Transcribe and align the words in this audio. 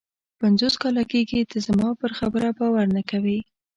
پنځوس 0.39 0.75
کاله 0.81 1.03
کېږي 1.11 1.39
ته 1.51 1.57
زما 1.67 1.89
پر 2.01 2.11
خبره 2.19 2.49
باور 2.59 2.85
نه 2.95 3.01
کوې. 3.09 3.39